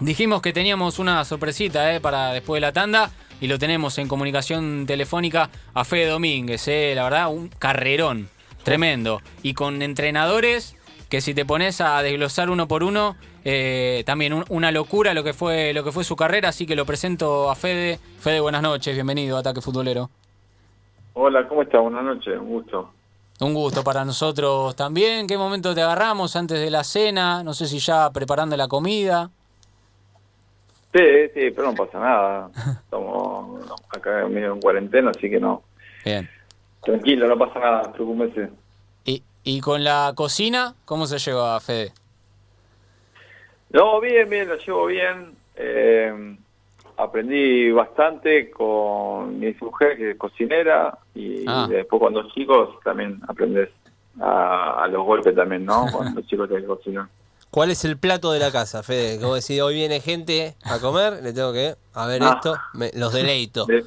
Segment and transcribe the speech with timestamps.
[0.00, 3.10] Dijimos que teníamos una sorpresita eh, para después de la tanda
[3.40, 8.28] y lo tenemos en comunicación telefónica a Fede Domínguez, eh, la verdad, un carrerón
[8.62, 9.20] tremendo.
[9.42, 10.76] Y con entrenadores
[11.08, 15.32] que si te pones a desglosar uno por uno, eh, también una locura lo que
[15.32, 17.98] fue lo que fue su carrera, así que lo presento a Fede.
[18.20, 20.10] Fede, buenas noches, bienvenido a Ataque Futbolero.
[21.14, 21.80] Hola, ¿cómo estás?
[21.80, 22.92] Buenas noches, un gusto.
[23.40, 25.26] Un gusto para nosotros también.
[25.26, 27.42] ¿Qué momento te agarramos antes de la cena?
[27.42, 29.30] No sé si ya preparando la comida.
[30.92, 31.00] Sí,
[31.34, 32.50] sí, pero no pasa nada.
[32.84, 33.60] Estamos
[33.90, 35.62] acá medio en cuarentena, así que no.
[36.04, 36.28] Bien.
[36.82, 38.48] Tranquilo, no pasa nada, preocúpese.
[39.04, 41.92] ¿Y, ¿Y con la cocina, cómo se lleva, Fede?
[43.70, 45.32] No, bien, bien, lo llevo bien.
[45.56, 46.36] Eh,
[46.96, 51.66] aprendí bastante con mi mujer, que es cocinera, y Ah.
[51.68, 53.68] después cuando chicos también aprendes
[54.20, 55.86] a, a los golpes también, ¿no?
[55.92, 57.06] Cuando los chicos tienen que cocinar.
[57.50, 59.18] ¿Cuál es el plato de la casa, Fede?
[59.20, 62.34] Como decir, hoy viene gente a comer, le tengo que, a ver Ah.
[62.36, 63.64] esto, me- los deleito.
[63.66, 63.84] De-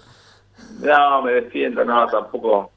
[0.82, 2.72] no, me defiendo, no, tampoco.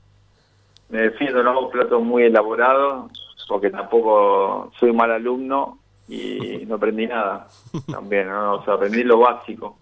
[0.90, 3.10] Me defiendo, no hago platos muy elaborados,
[3.48, 7.48] porque tampoco soy mal alumno y no aprendí nada.
[7.90, 8.56] También, ¿no?
[8.56, 9.78] O sea, aprendí lo básico.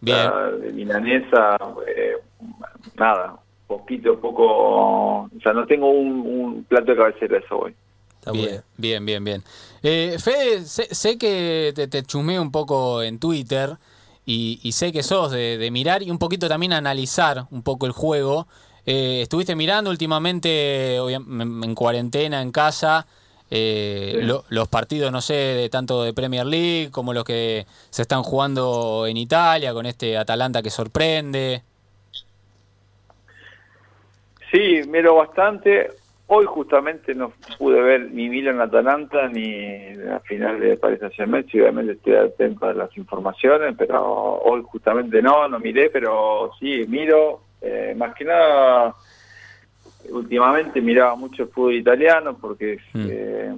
[0.00, 0.16] Bien.
[0.16, 2.16] La de milanesa, eh,
[2.96, 3.36] nada,
[3.66, 4.44] poquito, poco.
[5.24, 7.74] O sea, no tengo un, un plato de cabecera, eso hoy.
[8.28, 8.62] Está Bien, bien.
[8.76, 9.44] bien, bien, bien.
[9.82, 13.76] Eh, Fede, sé, sé que te, te chusmeé un poco en Twitter
[14.26, 17.86] y, y sé que sos de, de mirar y un poquito también analizar un poco
[17.86, 18.46] el juego.
[18.84, 23.06] Eh, estuviste mirando últimamente en, en cuarentena, en casa,
[23.50, 24.22] eh, Sí.
[24.26, 28.22] lo- los partidos, no sé, de tanto de Premier League como los que se están
[28.22, 31.62] jugando en Italia con este Atalanta que sorprende.
[34.50, 35.90] Sí, miro bastante.
[36.30, 41.44] Hoy justamente no pude ver ni Milan Atalanta ni la final de Paris Saint Germain.
[41.54, 47.40] Obviamente estoy atento a las informaciones, pero hoy justamente no, no miré, pero sí, miro.
[47.62, 48.94] eh, más que nada,
[50.10, 53.06] últimamente miraba mucho el fútbol italiano porque Mm.
[53.10, 53.56] eh,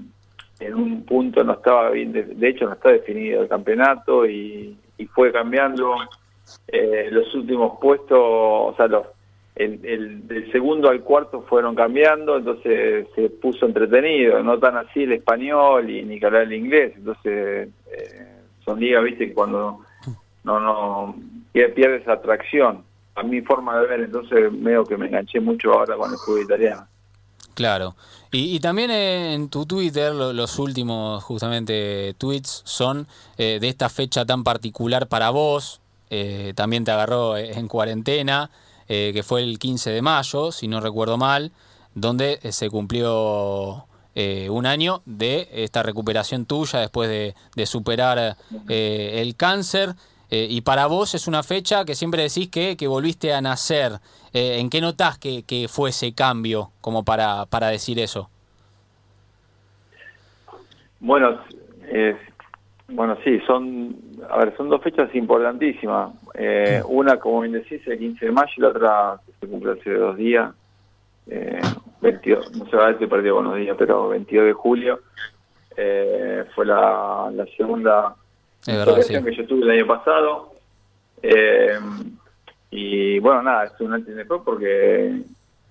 [0.61, 4.77] en un punto no estaba bien, de, de hecho no está definido el campeonato y,
[4.97, 5.97] y fue cambiando
[6.69, 9.06] eh, los últimos puestos, o sea, los
[9.56, 15.03] el, el del segundo al cuarto fueron cambiando, entonces se puso entretenido, no tan así
[15.03, 19.81] el español y ni que hablar el inglés, entonces eh, son ligas, viste, cuando
[20.44, 21.16] no, no,
[21.53, 22.84] pierde, pierde esa atracción,
[23.15, 26.43] a mi forma de ver, entonces veo que me enganché mucho ahora con el fútbol
[26.43, 26.87] italiano.
[27.55, 27.94] Claro.
[28.32, 33.06] Y, también en tu Twitter, lo- los últimos justamente tweets son
[33.37, 35.81] eh, de esta fecha tan particular para vos.
[36.12, 38.50] eh, también te agarró eh, en cuarentena,
[38.93, 41.53] eh, que fue el 15 de mayo, si no recuerdo mal,
[41.95, 43.87] donde eh, se cumplió
[44.17, 48.37] eh, un año de esta recuperación tuya después de, superar
[48.69, 49.95] el cáncer.
[50.29, 54.00] Y para vos es una fecha que siempre decís que, que volviste a nacer.
[54.33, 58.29] ¿En qué notás que, que fue ese cambio como para, para decir eso?
[60.99, 61.39] Bueno,
[62.91, 63.97] bueno, sí, son,
[64.28, 66.12] a ver, son dos fechas importantísimas.
[66.34, 69.93] Eh, una, como bien decís, el 15 de mayo y la otra se cumple hace
[69.93, 70.53] dos días.
[71.27, 71.61] Eh,
[72.00, 75.00] 22, no sé, ahora estoy perdido con los días, pero 22 de julio.
[75.77, 78.15] Eh, fue la, la segunda
[78.67, 79.23] verdad, sí.
[79.23, 80.53] que yo tuve el año pasado.
[81.23, 81.79] Eh,
[82.71, 85.23] y bueno, nada, es un antes y después porque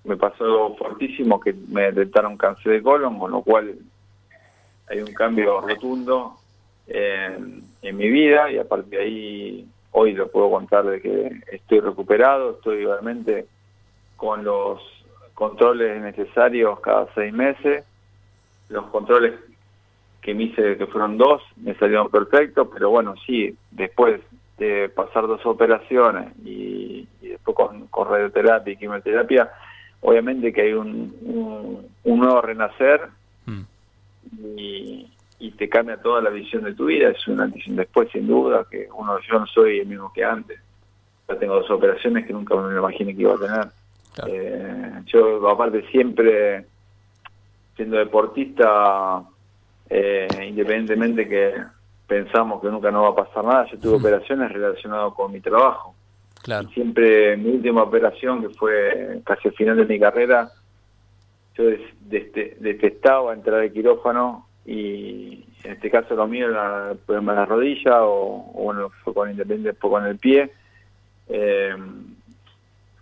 [0.04, 3.74] me pasó fortísimo que me detectaron cáncer de colon, con lo cual
[4.88, 6.39] hay un cambio rotundo
[6.90, 11.40] en, en mi vida y a partir de ahí hoy lo puedo contar de que
[11.50, 13.46] estoy recuperado, estoy realmente
[14.16, 14.80] con los
[15.34, 17.84] controles necesarios cada seis meses,
[18.68, 19.34] los controles
[20.20, 24.20] que me hice, que fueron dos, me salieron perfectos, pero bueno, sí, después
[24.58, 29.50] de pasar dos operaciones y, y después con, con radioterapia y quimioterapia,
[30.02, 33.08] obviamente que hay un, un, un nuevo renacer
[33.46, 33.62] Mm.
[34.56, 37.76] y, y te cambia toda la visión de tu vida, es un antes y un
[37.76, 40.60] después sin duda, que uno yo no soy el mismo que antes.
[41.26, 43.68] Ya tengo dos operaciones que nunca me imaginé que iba a tener.
[44.14, 44.32] Claro.
[44.32, 46.66] Eh, yo aparte siempre
[47.74, 49.22] siendo deportista,
[49.88, 51.54] eh, independientemente que
[52.06, 55.94] pensamos que nunca no va a pasar nada, yo tuve operaciones relacionadas con mi trabajo.
[56.42, 56.68] Claro.
[56.68, 60.50] Y siempre mi última operación, que fue casi al final de mi carrera,
[61.56, 61.64] yo
[62.10, 67.46] detestaba entrar al quirófano y en este caso lo mío era el problema de la
[67.46, 70.50] rodilla o, o bueno, fue con Independiente, fue con el pie.
[71.28, 71.74] Eh,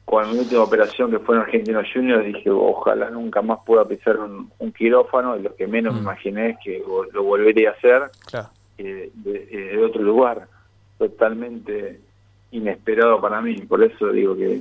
[0.04, 4.18] con mi última operación que fue en Argentino Juniors dije ojalá nunca más pueda pisar
[4.18, 6.04] un, un quirófano y lo que menos me Mm.
[6.04, 6.82] imaginé es que
[7.12, 8.48] lo volvería a hacer Claro.
[8.78, 10.46] eh, de, eh, de otro lugar,
[10.98, 12.00] totalmente
[12.52, 13.56] inesperado para mí.
[13.68, 14.60] Por eso digo que,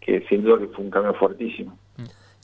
[0.00, 1.76] que sin duda que fue un cambio fuertísimo.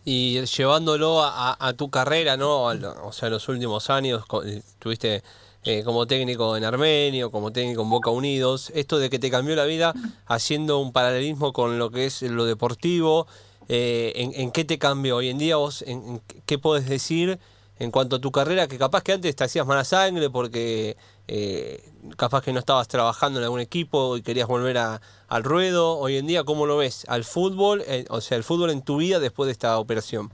[0.04, 2.64] Y llevándolo a, tu carrera, ¿no?
[2.64, 5.22] O sea, los últimos años co- estuviste
[5.64, 8.72] eh, como técnico en Armenio, como técnico en Boca Unidos.
[8.75, 9.94] Esto de que te cambió la vida
[10.26, 13.28] haciendo un paralelismo con lo que es lo deportivo.
[13.69, 15.82] eh, ¿en, qué te cambió hoy en día vos?
[15.82, 17.38] En, qué podés decir
[17.78, 18.66] en cuanto a tu carrera?
[18.66, 20.96] Que capaz que antes te hacías mala sangre porque
[21.28, 21.81] eh,
[22.16, 25.00] capaz que no estabas trabajando en algún equipo y querías volver a-
[25.32, 25.96] al ruedo.
[25.99, 27.06] Hoy en día, ¿cómo lo ves?
[27.08, 30.29] Al fútbol, eh, o sea, el fútbol en tu vida después de esta operación.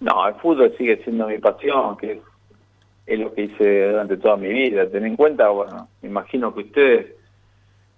[0.00, 2.18] No, el fútbol sigue siendo mi pasión, que es,
[3.04, 4.88] es lo que hice durante toda mi vida.
[4.88, 7.14] Ten en cuenta, bueno, me imagino que ustedes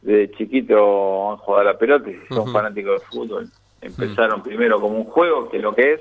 [0.03, 2.53] de chiquito han jugado a la pelota y son Ujú.
[2.53, 3.51] fanáticos del fútbol.
[3.83, 6.01] Empezaron primero como un juego, que es lo que es,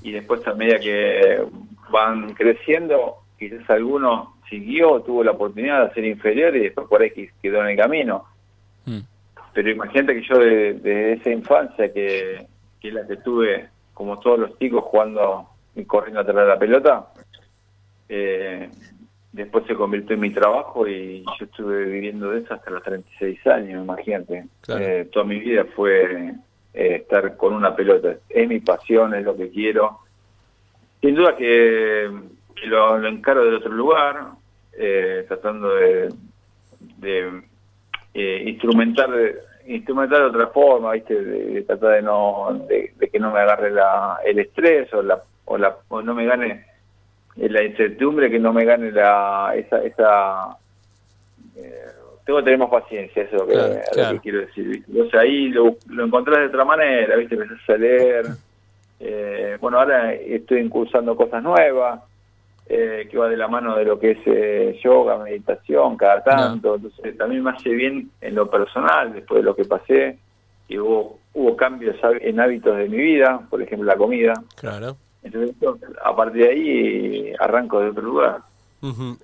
[0.00, 1.44] y después a medida que
[1.90, 7.12] van creciendo, quizás alguno siguió, tuvo la oportunidad de ser inferior y después por ahí
[7.42, 8.24] quedó en el camino.
[8.86, 9.00] Mm.
[9.52, 12.46] Pero imagínate que yo de, de esa infancia que,
[12.80, 16.58] que es la que tuve, como todos los chicos, jugando y corriendo atrás de la
[16.58, 17.06] pelota,
[18.08, 18.68] eh,
[19.32, 23.46] después se convirtió en mi trabajo y yo estuve viviendo de eso hasta los 36
[23.46, 24.46] años, imagínate.
[24.60, 24.84] Claro.
[24.84, 26.34] Eh, toda mi vida fue
[26.74, 28.16] eh, estar con una pelota.
[28.28, 30.00] Es mi pasión, es lo que quiero.
[31.00, 32.10] Sin duda que,
[32.54, 34.28] que lo, lo encaro de otro lugar,
[34.76, 36.12] eh, tratando de,
[36.98, 37.42] de
[38.14, 39.36] eh, instrumentar de,
[39.66, 41.14] instrumentar de otra forma, ¿viste?
[41.14, 45.02] De, de tratar de no de, de que no me agarre la, el estrés o
[45.02, 46.66] la o la o no me gane
[47.36, 50.56] la incertidumbre, que no me gane la esa esa
[51.56, 51.86] eh,
[52.24, 54.66] tengo que tener más paciencia, eso que, Claro, es lo que quiero decir.
[54.66, 54.90] ¿viste?
[54.90, 57.34] Entonces ahí lo, lo encontrás de otra manera, ¿viste?
[57.34, 58.26] Empezás a leer.
[59.00, 62.00] Eh, bueno, ahora estoy incursando cosas nuevas,
[62.66, 66.76] eh, que va de la mano de lo que es eh, yoga, meditación, cada tanto.
[66.76, 70.18] Entonces también me hace bien en lo personal, después de lo que pasé,
[70.66, 74.32] que hubo, hubo cambios en hábitos de mi vida, por ejemplo la comida.
[74.56, 74.96] Claro.
[75.22, 75.56] Entonces
[76.02, 78.38] a partir de ahí arranco de otro lugar.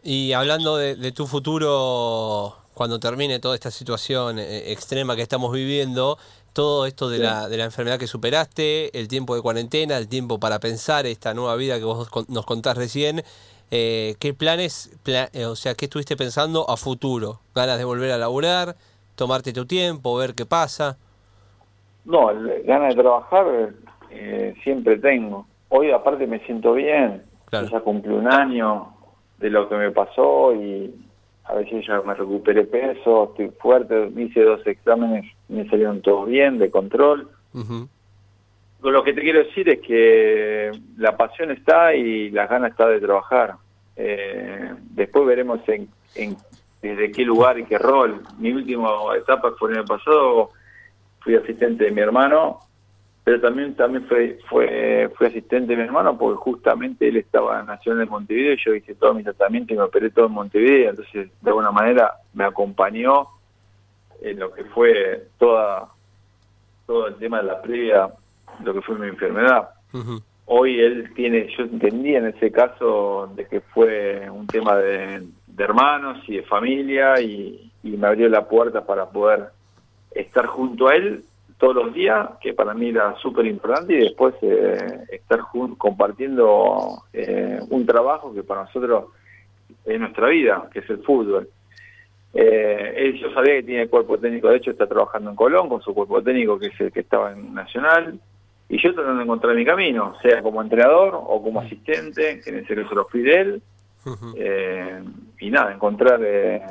[0.03, 5.53] Y hablando de, de tu futuro, cuando termine toda esta situación eh, extrema que estamos
[5.53, 6.17] viviendo,
[6.53, 7.23] todo esto de, Sí.
[7.23, 11.35] la, de la enfermedad que superaste, el tiempo de cuarentena, el tiempo para pensar esta
[11.35, 13.23] nueva vida que vos nos contás recién,
[13.71, 17.41] eh, ¿qué planes, pla- eh, o sea, qué estuviste pensando a futuro?
[17.55, 18.77] ¿Ganas de volver a laburar?
[19.15, 20.17] ¿Tomarte tu tiempo?
[20.17, 20.97] ¿Ver qué pasa?
[22.05, 23.75] No, el- ganas de trabajar
[24.11, 25.47] eh, siempre tengo.
[25.69, 27.69] Hoy aparte me siento bien, Claro.
[27.71, 28.93] ya cumplí un año
[29.39, 30.93] de lo que me pasó y
[31.51, 36.59] a veces ya me recuperé peso, estoy fuerte, hice dos exámenes, me salieron todos bien,
[36.59, 37.29] de control.
[38.83, 43.01] Lo que te quiero decir es que la pasión está y las ganas está de
[43.01, 43.57] trabajar.
[43.97, 46.37] Eh, después veremos en, en
[46.81, 48.23] desde qué lugar y qué rol.
[48.39, 50.51] Mi última etapa fue el año pasado,
[51.21, 52.61] fui asistente de mi hermano,
[53.25, 57.67] pero también también fue, fue fui asistente de mi hermano porque justamente él estaba en
[57.67, 60.91] Nacional de Montevideo y yo hice todos mis tratamientos y me operé todo en Montevideo,
[60.91, 63.29] entonces de alguna manera me acompañó
[64.23, 65.89] en lo que fue toda
[66.87, 68.11] todo el tema de la previa,
[68.65, 69.69] lo que fue mi enfermedad.
[70.47, 75.65] Hoy él tiene, yo entendí en ese caso de que fue un tema de, de
[75.65, 79.51] hermanos y de familia y, y me abrió la puerta para poder
[80.11, 81.23] estar junto a él
[81.61, 85.41] todos los días, que para mí era súper importante, y después eh, estar
[85.77, 89.05] compartiendo eh, un trabajo que para nosotros
[89.85, 91.49] es nuestra vida, que es el fútbol.
[92.33, 95.83] Eh, él, yo sabía que tiene cuerpo técnico, de hecho está trabajando en Colón con
[95.83, 98.19] su cuerpo técnico, que es el que estaba en Nacional,
[98.71, 102.59] y yo tratando de encontrar mi camino, sea como entrenador o como asistente, que en
[102.61, 103.63] ese caso lo fui de él,
[104.35, 105.03] eh,
[105.41, 106.63] y nada, encontrar eh,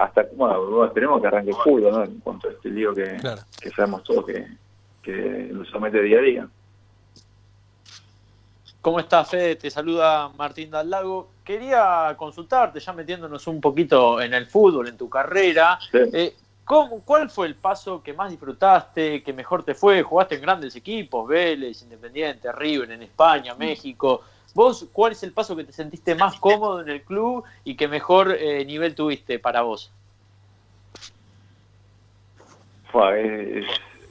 [0.00, 2.02] hasta, bueno, bueno, esperemos que arranque el fútbol, ¿no?
[2.04, 3.42] En cuanto a este lío que, Claro.
[3.60, 4.46] que sabemos todos que,
[5.02, 6.48] que nos somete día a día.
[8.80, 9.56] ¿Cómo estás, Fede?
[9.56, 11.28] Te saluda Martín Lago.
[11.44, 15.78] Quería consultarte, ya metiéndonos un poquito en el fútbol, en tu carrera.
[15.92, 15.98] Sí.
[16.14, 20.02] Eh, ¿cómo- ¿Cuál fue el paso que más disfrutaste, que mejor te fue?
[20.02, 24.22] Jugaste en grandes equipos, Vélez, Independiente, River, en España, México.
[24.54, 27.88] ¿Vos cuál es el paso que te sentiste más cómodo en el club y que
[27.88, 29.92] mejor eh, nivel tuviste para vos?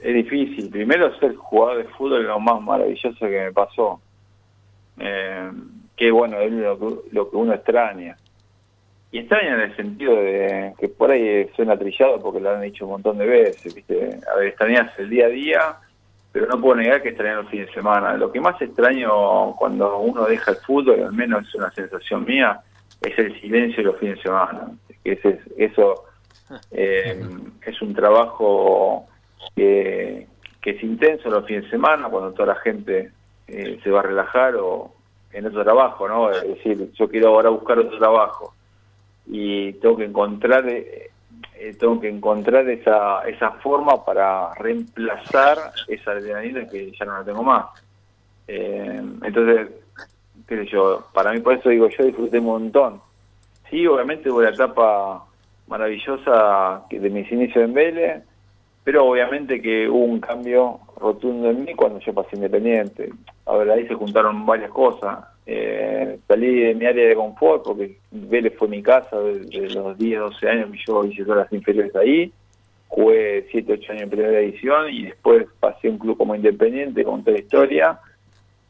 [0.02, 0.70] Es difícil.
[0.70, 4.00] Primero ser jugador de fútbol es lo más maravilloso que me pasó.
[4.98, 5.50] Eh,
[5.96, 8.16] que bueno, es lo que, lo que uno extraña.
[9.12, 12.84] Y extraña en el sentido de que por ahí suena trillado porque lo han dicho
[12.84, 14.18] un montón de veces, ¿viste?
[14.32, 15.76] A ver, extrañas el día a día,
[16.32, 18.16] pero no puedo negar que extrañar los fines de semana.
[18.16, 22.60] Lo que más extraño cuando uno deja el fútbol, al menos es una sensación mía,
[23.00, 24.68] es el silencio de los fines de semana.
[25.02, 26.04] Ese, eso
[26.70, 27.20] eh,
[27.66, 29.06] es un trabajo
[29.56, 30.26] que,
[30.60, 33.10] que, es intenso los fines de semana, cuando toda la gente
[33.48, 34.94] eh, se va a relajar o
[35.32, 36.30] en otro trabajo, ¿no?
[36.30, 38.54] Es decir, yo quiero ahora buscar otro trabajo
[39.26, 40.64] y tengo que encontrar
[41.54, 47.24] eh, tengo que encontrar esa, esa forma para reemplazar esa adrenalina que ya no la
[47.24, 47.66] tengo más.
[48.46, 49.68] entonces,
[50.46, 53.00] qué sé yo, para mí por eso digo, yo disfruté un montón.
[53.70, 55.24] Sí, obviamente hubo la etapa
[55.68, 58.24] maravillosa de mis inicios en Vélez,
[58.82, 63.10] pero obviamente que hubo un cambio rotundo en mí cuando yo pasé independiente.
[63.46, 65.20] A ver, ahí se juntaron varias cosas.
[65.52, 70.20] Eh, salí de mi área de confort porque Vélez fue mi casa desde los 10,
[70.20, 72.32] 12 años yo hice todas las inferiores ahí.
[72.86, 77.02] Jugué 7, 8 años en primera edición y después pasé a un club como independiente
[77.02, 78.00] con toda la historia.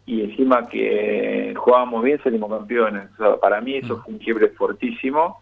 [0.06, 3.10] Y encima que jugábamos bien, salimos campeones.
[3.42, 5.38] para mí eso fue un quiebre fortísimo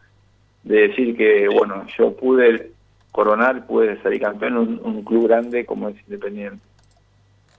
[0.64, 2.72] de decir que, bueno, yo pude
[3.12, 6.64] coronar, pude salir campeón en un, club grande como es Independiente.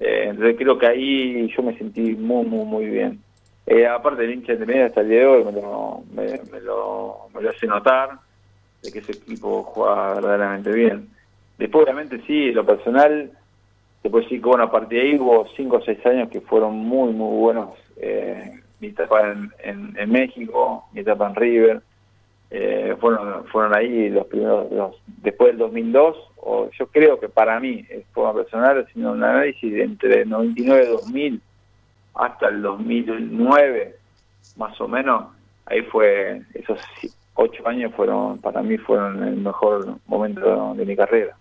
[0.02, 3.22] Eh, entonces creo que ahí yo me sentí muy, muy, muy bien.
[3.72, 7.42] Eh, aparte del hincha de hasta el día de hoy me lo, me, lo, me
[7.42, 8.18] lo hace notar
[8.82, 11.08] de que ese equipo juega verdaderamente bien.
[11.60, 13.32] Después, obviamente, sí, lo personal,
[14.02, 16.78] después sí que bueno, a partir de ahí hubo cinco o seis años que fueron
[16.78, 17.70] muy, muy buenos.
[17.98, 21.82] Eh, mi etapa en, en México, mi etapa en River,
[22.52, 27.60] eh, fueron fueron ahí los primeros los, después del 2002 o yo creo que para
[27.60, 31.42] mí de forma personal haciendo un análisis entre 99 2000
[32.20, 33.98] hasta el 2009
[34.58, 35.26] más o menos
[35.66, 36.80] ahí fue esos
[37.34, 41.36] ocho años fueron para mí fueron el mejor momento de mi carrera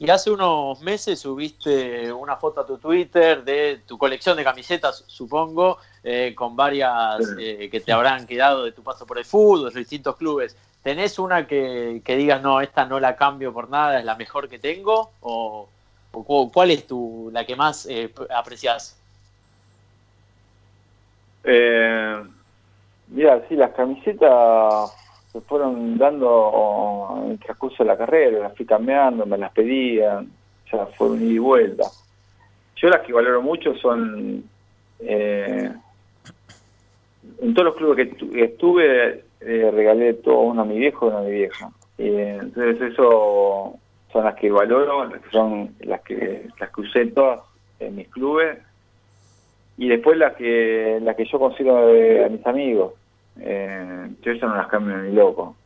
[0.00, 5.04] y hace unos meses subiste una foto a tu Twitter de tu colección de camisetas,
[5.06, 9.70] supongo, eh, con varias eh, que te habrán quedado de tu paso por el fútbol,
[9.70, 10.56] de distintos clubes.
[10.82, 14.48] ¿Tenés una que, que, digas, no, esta no la cambio por nada, es la mejor
[14.48, 15.10] que tengo?
[15.20, 15.68] ¿O,
[16.12, 19.00] cuál es tu, la que más eh, apreciás?
[21.44, 22.22] Eh,
[23.08, 24.92] mira, sí, las camisetas
[25.32, 30.30] se fueron dando en el transcurso de la carrera, las fui cambiando, me las pedían,
[30.70, 31.84] ya fue un ida y vuelta.
[32.76, 34.44] Yo las que valoro mucho son,
[35.00, 35.70] eh,
[37.42, 41.18] en todos los clubes que estuve, eh, regalé todo uno a mi viejo y uno
[41.18, 41.70] a mi vieja.
[41.98, 43.78] entonces eso
[44.12, 47.40] son las que valoro, las que son las que las que usé todas
[47.78, 48.58] en mis clubes
[49.78, 52.94] y después las que las que yo consigo a mis amigos
[53.38, 55.56] eh, yo ya no las cambio ni loco.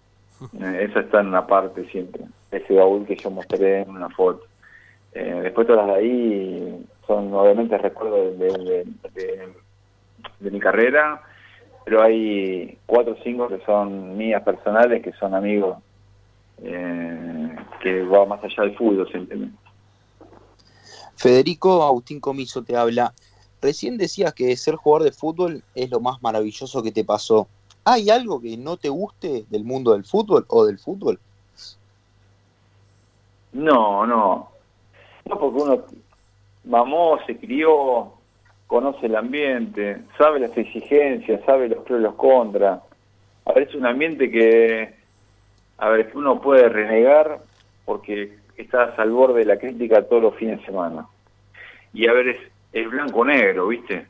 [0.60, 2.24] Eh, esa está en una parte siempre.
[2.50, 4.44] Ese baúl que yo mostré en una foto.
[5.12, 8.84] Eh, después todas las de ahí son obviamente recuerdos de,
[10.40, 11.22] de, mi carrera,
[11.84, 15.78] pero hay cuatro o cinco que son mías personales, que son amigos,
[16.62, 19.56] eh, que va más allá del fútbol, simplemente.
[21.16, 23.14] Federico Agustín Comiso te habla.
[23.62, 27.48] Recién decías que ser jugador de fútbol es lo más maravilloso que te pasó.
[27.84, 31.18] ¿Hay algo que no te guste del mundo del fútbol o del fútbol?
[33.52, 34.50] No, no.
[35.24, 35.84] No, porque uno
[36.64, 38.12] mamó, se crió,
[38.66, 42.80] conoce el ambiente, sabe las exigencias, sabe los pros y los contras.
[43.46, 44.94] A ver, es un ambiente que,
[45.78, 47.38] a ver, que uno puede renegar
[47.84, 51.06] porque estás al borde de la crítica todos los fines de semana.
[51.92, 52.38] Y a ver, es,
[52.72, 54.06] el blanco-negro, ¿viste?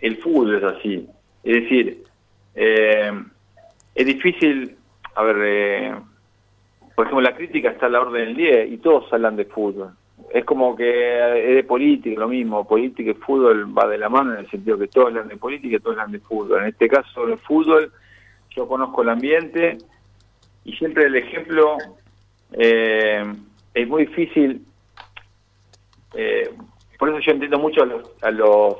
[0.00, 1.08] El fútbol es así.
[1.44, 2.04] Es decir,
[2.54, 3.12] eh,
[3.94, 4.76] es difícil,
[5.14, 5.94] a ver, eh,
[6.94, 9.90] por ejemplo, la crítica está a la orden del día y todos hablan de fútbol.
[10.34, 14.32] Es como que es de política, lo mismo, política y fútbol va de la mano
[14.32, 16.62] en el sentido que todos hablan de política y todos hablan de fútbol.
[16.62, 17.92] En este caso, el fútbol,
[18.50, 19.78] yo conozco el ambiente
[20.64, 21.76] y siempre el ejemplo
[22.52, 23.24] eh,
[23.74, 24.64] es muy difícil.
[26.98, 28.76] por eso yo entiendo mucho a los, a los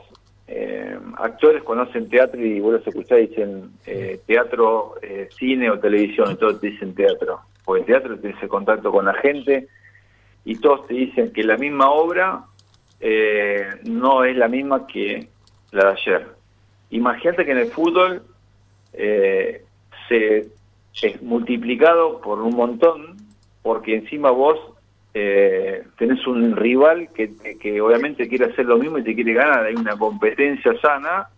[0.50, 6.32] eh, actores conocen teatro y vos los escuchás dicen eh, teatro, eh, cine o televisión,
[6.32, 7.40] y todos te dicen teatro.
[7.64, 9.68] Porque el teatro tiene ese contacto con la gente
[10.46, 12.44] y todos te dicen que la misma obra
[12.98, 15.28] eh, no es la misma que
[15.70, 16.26] la de ayer.
[16.90, 18.22] Imagínate que en el fútbol
[20.08, 20.48] se
[21.02, 23.16] es multiplicado por un montón
[23.62, 24.58] porque encima vos
[25.14, 29.64] eh, tenés un rival que, que, obviamente quiere hacer lo mismo y te quiere ganar,
[29.64, 31.28] hay una competencia sana,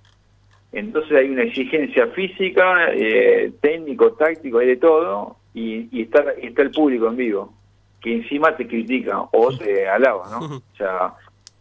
[0.72, 6.62] entonces hay una exigencia física, eh, técnico, táctico, hay de todo, y, y, está, está
[6.62, 7.54] el público en vivo,
[8.00, 10.56] que encima te critica o te alaba, ¿no?
[10.56, 11.14] O sea,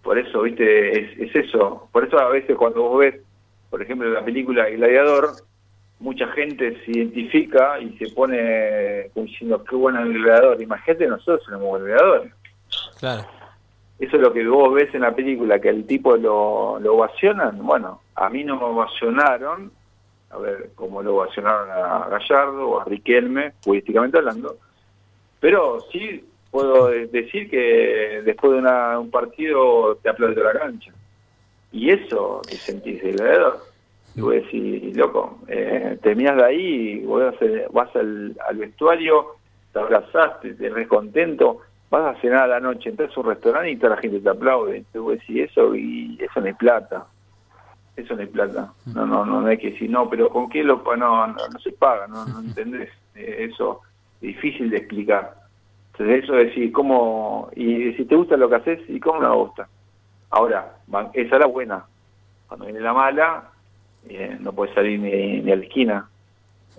[0.03, 3.15] por eso, viste, es, es eso, por eso a veces cuando vos ves,
[3.69, 5.29] por ejemplo, la película Gladiador,
[5.99, 10.61] mucha gente se identifica y se pone diciendo qué bueno el.
[10.61, 12.33] Imagínate, nosotros somos gladiadores.
[12.99, 13.25] Claro.
[13.99, 17.57] Eso es lo que vos ves en la película, que el tipo lo, lo ovacionan.
[17.65, 19.71] Bueno, a mí no me ovacionaron,
[20.29, 24.55] a ver, como lo ovacionaron a Gallardo o a Riquelme, políticamente hablando.
[25.41, 30.93] Pero sí puedo de- decir que después de una- un partido te aplaude la cancha.
[31.71, 33.59] Y eso te sentís el gladiador.
[34.19, 36.65] Y vos decís, loco, eh, terminás de ahí,
[37.01, 39.35] y vos vas, al- vas al, vestuario,
[39.71, 41.59] te abrazaste, te res contento,
[41.89, 44.29] vas a cenar a la noche, entras a un restaurante y toda la gente te
[44.29, 44.77] aplaude.
[44.77, 47.05] Entonces vos decís eso y eso no es plata.
[47.95, 48.73] Eso no es plata.
[48.93, 51.59] No, no, no, no hay que decir, no, pero ¿con qué lo no, no, no
[51.59, 52.07] se paga?
[52.07, 52.89] No, no entendés.
[53.15, 53.81] Eh, Eso
[54.15, 55.33] es difícil de explicar.
[55.93, 57.49] Entonces eso es decir, ¿cómo?
[57.55, 59.67] Y si te gusta lo que haces, ¿y cómo no me gusta?
[60.29, 60.75] Ahora,
[61.13, 61.85] esa es la buena.
[62.47, 63.49] Cuando viene la mala,
[64.07, 66.09] eh, no puedes salir ni, ni a la esquina.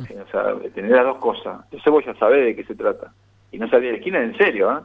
[0.08, 1.60] Eh, O sea, tener las dos cosas.
[1.64, 3.12] Entonces vos ya sabés de qué se trata.
[3.52, 4.80] Y no salir a la esquina en serio, ¿eh?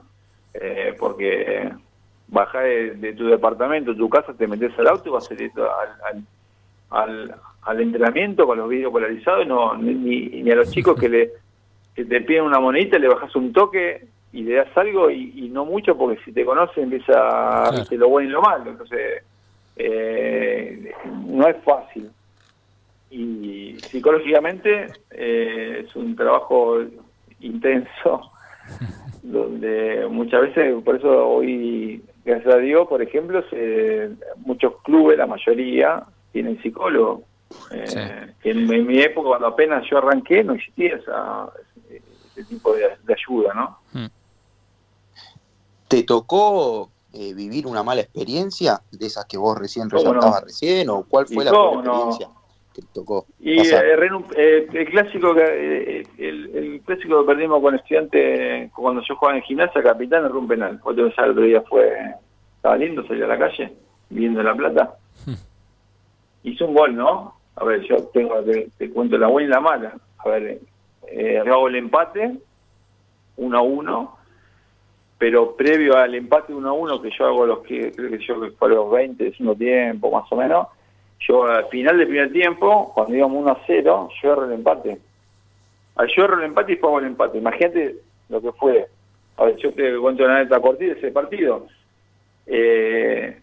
[0.56, 1.70] Eh, porque
[2.27, 5.89] bajás de, de tu departamento, tu casa, te metes al auto y vas directo al,
[6.89, 11.32] al, al, al entrenamiento con los vídeos polarizados, no, ni, a los chicos que le
[11.94, 15.50] que te piden una monedita, le bajas un toque y le das algo y, y
[15.50, 17.84] no mucho porque si te conoce empieza Claro.
[17.92, 18.72] lo bueno y lo malo.
[18.72, 19.24] Entonces,
[19.77, 20.92] eh,
[21.27, 22.10] no es fácil.
[23.17, 26.79] Y psicológicamente eh, es un trabajo
[27.39, 28.29] intenso
[29.24, 35.27] donde muchas veces, por eso hoy, gracias a Dios, por ejemplo, se- muchos clubes, la
[35.27, 36.03] mayoría,
[36.34, 37.24] tienen psicólogo.
[37.72, 38.34] Eh, Sí.
[38.43, 41.48] que en, en mi época, cuando apenas yo arranqué, no existía esa,
[41.88, 44.10] ese, ese tipo de, de ayuda, ¿no?
[45.88, 50.89] ¿Te tocó eh, vivir una mala experiencia de esas que vos recién resaltabas recién?
[50.89, 51.74] ¿O cuál fue ¿Y la no?
[51.81, 52.27] experiencia
[52.75, 53.25] que te tocó?
[53.39, 53.86] Y pasar?
[53.86, 53.98] eh,
[54.36, 59.38] eh, el clásico que eh, el, el clásico que perdimos con estudiante cuando yo jugaba
[59.38, 60.80] en gimnasia, capitán, erró un penal.
[60.84, 61.95] Otro el otro día fue,
[62.58, 63.73] estaba lindo, salí a la calle,
[64.10, 64.95] viendo la plata.
[66.43, 67.36] Hizo un gol, ¿no?
[67.56, 69.93] A ver, yo tengo, te, te cuento la buena y la mala.
[70.17, 70.60] A ver,
[71.08, 72.36] eh, hago el empate,
[73.38, 74.17] 1 a 1,
[75.17, 78.41] pero previo al empate 1 a 1, que yo hago los que, creo que yo
[78.41, 80.67] que fue a los 20, de segundo tiempo, más o menos,
[81.19, 84.99] yo al final del primer tiempo, cuando íbamos 1 a 0, yo erro el empate.
[85.95, 87.38] Al yo erro el empate y pongo el empate.
[87.38, 87.95] Imagínate
[88.30, 88.88] lo que fue.
[89.38, 91.67] A ver, yo te cuento una neta cortita de ese partido.
[92.45, 93.39] Eh,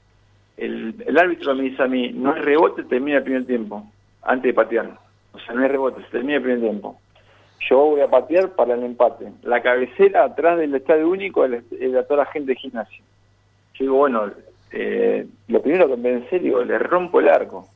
[0.56, 3.84] el, árbitro me dice a mí, no hay rebote, termina el primer tiempo,
[4.22, 4.98] antes de patear.
[5.32, 7.00] O sea, no hay rebote, se termina el primer tiempo.
[7.68, 9.32] Yo voy a patear para el empate.
[9.42, 13.04] La cabecera atrás del estadio único es la toda la gente de gimnasio.
[13.74, 14.30] Yo digo, bueno,
[14.72, 17.68] eh, lo primero que pensé, digo, le rompo el arco.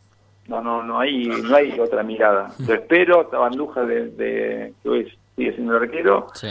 [0.49, 2.51] No, no, no hay, no hay otra mirada.
[2.67, 6.47] Lo espero, esta banduja de, de que hoy sigue siendo el arquero, Sí.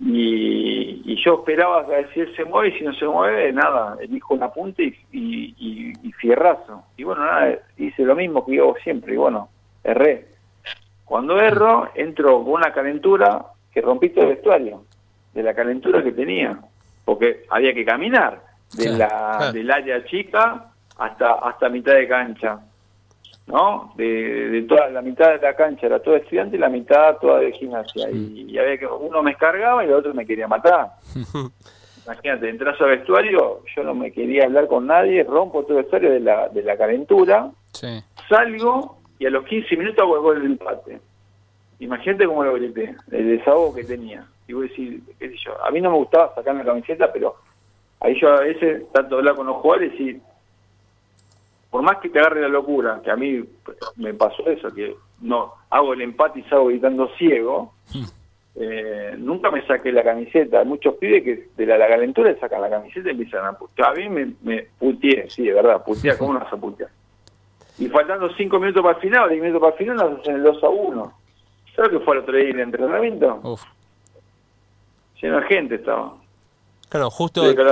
[0.00, 3.52] y, y yo esperaba a ver si él se mueve y si no se mueve,
[3.52, 6.84] nada, elijo una punta y, y, y- y fierrazo.
[6.96, 9.48] Y bueno, nada, hice lo mismo que yo siempre, y bueno,
[9.82, 10.26] erré.
[11.04, 14.84] Cuando erro, entro con una calentura que rompí todo el vestuario,
[15.34, 16.58] de la calentura que tenía,
[17.04, 18.42] porque había que caminar
[18.76, 19.52] de Claro, la, claro.
[19.52, 20.66] del área chica
[20.98, 22.58] hasta, hasta mitad de cancha.
[23.46, 23.94] ¿no?
[23.96, 24.04] De,
[24.50, 27.52] de toda la mitad de la cancha era todo estudiante y la mitad toda de
[27.52, 28.10] gimnasia.
[28.10, 30.90] Y, y había que uno me escargaba y el otro me quería matar.
[32.04, 36.10] Imagínate, entras al vestuario, yo no me quería hablar con nadie, rompo todo el vestuario
[36.10, 38.02] de la, de la calentura, Sí.
[38.28, 41.00] salgo y a los 15 minutos hago el empate.
[41.80, 44.24] Imagínate cómo lo grité, el desahogo que tenía.
[44.46, 47.12] Y voy a decir, qué sé yo, a mí no me gustaba sacar la camiseta,
[47.12, 47.36] pero
[48.00, 50.20] ahí yo a veces tanto hablar con los jugadores y
[51.70, 53.44] por más que te agarre la locura, que a mí
[53.96, 57.74] me pasó eso, que no hago el empate y salgo gritando ciego,
[58.54, 60.60] eh, nunca me saqué la camiseta.
[60.60, 63.52] Hay muchos pibes que de la, la calentura le sacan la camiseta y empiezan a
[63.52, 63.90] putear.
[63.90, 66.90] A mí me, me puteé, sí, de verdad, putear, ¿cómo no vas a putear?
[67.78, 70.42] Y faltando 5 minutos para el final, 10 minutos para el final, nos hacen el
[70.42, 71.12] 2 a 1.
[71.76, 73.40] ¿Sabes que fue el otro día el entrenamiento?
[73.44, 73.62] Uf.
[75.20, 76.14] Lleno de gente estaba.
[76.88, 77.62] Claro, justo Tuve que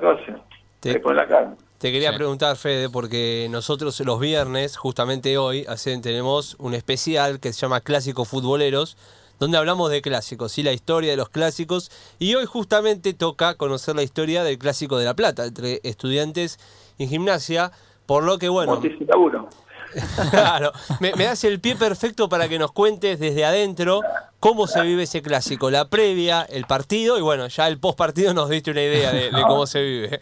[0.00, 0.40] ¿qué hacer?
[0.80, 1.54] Te- ponen la cara.
[1.78, 2.16] Te quería Sí.
[2.16, 7.80] preguntar, Fede, porque nosotros los viernes, justamente hoy, hacen, tenemos un especial que se llama
[7.80, 8.98] Clásicos Futboleros,
[9.38, 11.90] donde hablamos de clásicos y la historia de los clásicos.
[12.18, 16.58] Y hoy justamente toca conocer la historia del Clásico de La Plata, entre estudiantes
[16.98, 17.72] y gimnasia.
[18.04, 19.48] Por lo que, bueno, laburo.
[20.30, 24.00] claro, me, me das el pie perfecto para que nos cuentes desde adentro
[24.38, 28.34] cómo se vive ese clásico, la previa, el partido y bueno, ya el post partido
[28.34, 30.20] nos diste una idea de, cómo se vive.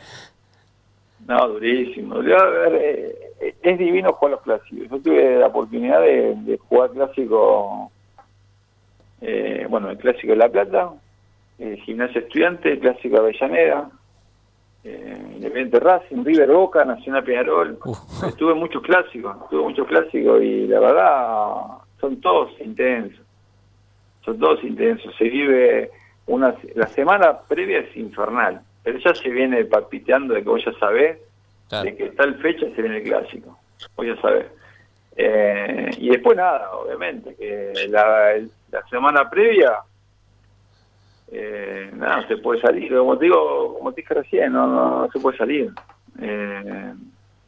[1.27, 2.23] No, durísimo.
[2.23, 4.89] Yo, ver, eh, es divino jugar los clásicos.
[4.91, 7.91] Yo tuve la oportunidad de, de jugar clásico,
[9.21, 10.91] eh, bueno, el clásico de La Plata,
[11.59, 13.91] el gimnasio estudiante, el clásico de Avellaneda,
[14.85, 17.79] eh, Independiente Racing, River Boca, Nacional Peñarol.
[17.85, 17.99] Uf.
[18.37, 21.57] Tuve muchos clásicos, tuve muchos clásicos y la verdad
[22.01, 23.25] son todos intensos.
[24.25, 25.15] Son todos intensos.
[25.17, 25.91] Se vive
[26.27, 30.73] una la semana previa es infernal, pero ya se viene palpiteando de que vos ya
[30.79, 31.19] sabés
[31.69, 31.85] Claro.
[31.85, 33.59] de que tal fecha se viene el clásico.
[33.97, 34.47] Vos ya sabés.
[35.17, 38.35] Eh, y después nada, obviamente, que la,
[38.71, 39.73] la semana previa
[41.31, 45.01] eh, nada, no se puede salir, como te digo, como te dije recién, no, no,
[45.01, 45.71] no se puede salir.
[46.21, 46.95] Eh,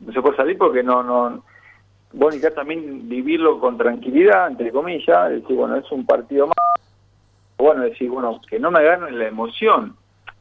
[0.00, 1.42] no se puede salir porque no, no,
[2.12, 6.56] vos necesitas también vivirlo con tranquilidad, entre comillas, decir, bueno, es un partido más,
[7.56, 9.96] bueno, decir, bueno, que no me gane la emoción.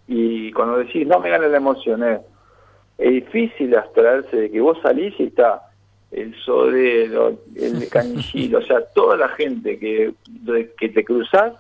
[0.08, 2.22] Y cuando decís, no me gane la emoción, es,
[2.98, 5.62] es difícil abstraerse de que vos salís y está
[6.12, 10.14] el sodero, el canillito, o sea, toda la gente que,
[10.78, 11.54] que te cruzás,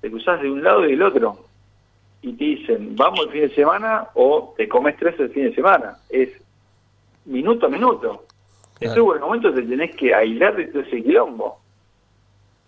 [0.00, 1.44] te cruzás de un lado y del otro.
[2.22, 5.54] Y te dicen, vamos el fin de semana o te comes tres el fin de
[5.54, 5.98] semana.
[6.08, 6.30] Es
[7.24, 8.24] minuto a minuto.
[8.80, 11.60] Entonces, en el momento te tenés que aislar de todo ese quilombo.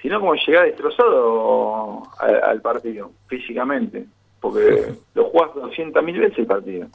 [0.00, 4.06] Si no, como llegás destrozado al, al partido, físicamente.
[4.40, 6.88] Porque lo jugás 200.000 veces el partido.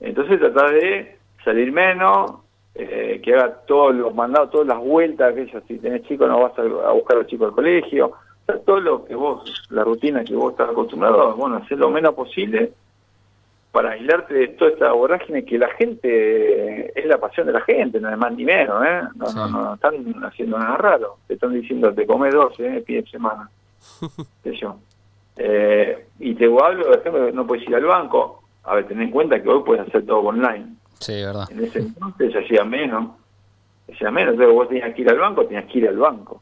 [0.00, 5.62] Entonces tratás de salir menos, eh, que haga todos los mandados, todas las vueltas, aquellas,
[5.68, 8.12] si tenés chicos no vas a, a buscar a los chicos al colegio,
[8.46, 12.72] todo lo que vos, la rutina que vos estás acostumbrado, bueno, hacer lo menos posible
[13.72, 17.98] para aislarte de toda esta vorágine que la gente, es la pasión de la gente,
[18.00, 19.00] no es más ni menos, ¿eh?
[19.16, 19.36] No, Sí.
[19.36, 22.76] no, no están haciendo nada raro, te están diciendo, te comes 12 ¿eh?
[22.76, 23.50] el fin de semana,
[24.44, 24.76] qué yo.
[25.36, 29.10] Eh, y te hablo, por ejemplo, no puedes ir al banco, a ver, ten en
[29.10, 30.76] cuenta que hoy puedes hacer todo online.
[31.00, 31.50] Sí, verdad.
[31.50, 33.08] En ese entonces se hacía menos,
[33.86, 36.40] se hacía menos, entonces vos tenías que ir al banco, tenías que ir al banco.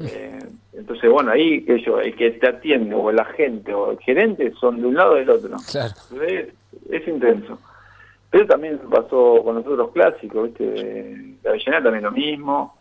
[0.00, 0.38] Eh,
[0.72, 4.52] entonces, bueno, ahí que yo, el que te atiende, o la gente, o el gerente,
[4.60, 5.56] son de un lado o del otro.
[5.70, 5.94] Claro.
[6.26, 6.48] Es,
[6.90, 7.58] es intenso.
[8.30, 11.36] Pero también pasó con nosotros clásicos, ¿viste?
[11.42, 12.76] La Avellaneda también lo mismo.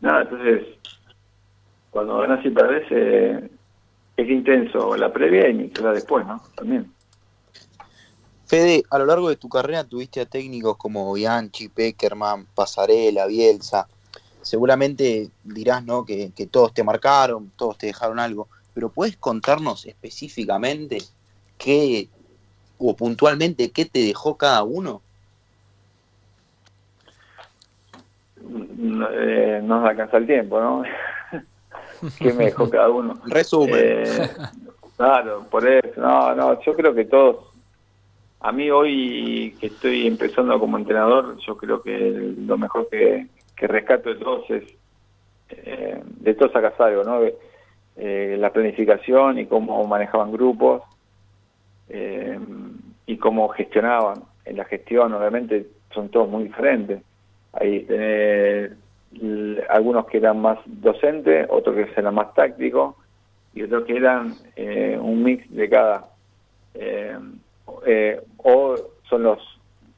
[0.00, 0.66] Nada, entonces,
[1.90, 3.48] cuando ganas y perdés, eh,
[4.16, 6.40] es intenso la previa y la después, ¿no?
[6.54, 6.92] También.
[8.46, 13.88] Fede, a lo largo de tu carrera tuviste a técnicos como Bianchi, Peckerman, Pasarela, Bielsa.
[14.44, 16.04] Seguramente dirás ¿no?
[16.04, 20.98] que, que todos te marcaron, todos te dejaron algo, pero ¿puedes contarnos específicamente
[21.58, 22.08] qué
[22.78, 25.00] o puntualmente qué te dejó cada uno?
[28.76, 30.82] No, eh, no nos alcanza el tiempo, ¿no?
[32.18, 33.14] ¿Qué me dejó cada uno?
[33.26, 33.74] Resumen.
[33.74, 34.30] Eh,
[34.96, 36.00] claro, por eso.
[36.00, 37.46] No, no, yo creo que todos.
[38.40, 43.26] A mí hoy que estoy empezando como entrenador, yo creo que lo mejor que,
[43.56, 44.64] que rescato de todos es,
[45.50, 47.20] eh, de todos sacas algo, ¿no?
[47.96, 50.82] Eh, la planificación y cómo manejaban grupos
[51.88, 52.38] eh,
[53.06, 54.22] y cómo gestionaban.
[54.44, 57.02] En la gestión, obviamente, son todos muy diferentes.
[57.52, 58.72] Ahí tenés
[59.68, 62.96] algunos que eran más docentes, otros que eran más tácticos
[63.54, 66.08] y otros que eran eh, un mix de cada.
[67.86, 68.74] Eh, o
[69.08, 69.38] son los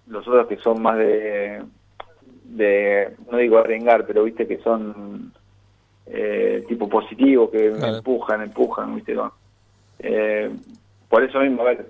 [0.07, 1.63] los otros que son más de,
[2.49, 5.33] de no digo arengar, pero viste que son
[6.07, 7.97] eh, tipo positivo, que Claro.
[7.97, 9.15] empujan, empujan, viste.
[9.15, 9.33] ¿no?
[9.99, 10.51] Eh,
[11.09, 11.87] por eso mismo, a ver,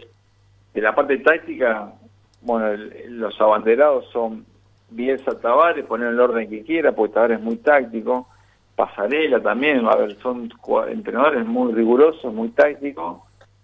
[0.72, 1.92] de la parte táctica,
[2.40, 4.46] bueno, el- los abanderados son
[4.90, 8.28] Bielsa Tavares, poner el orden que quiera, porque Tavares es muy táctico.
[8.74, 10.50] Pasarela también, a ver, son
[10.88, 13.18] entrenadores muy rigurosos, muy tácticos.